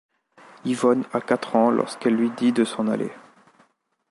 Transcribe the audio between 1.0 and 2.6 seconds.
a quatre ans lorsqu'elle lui dit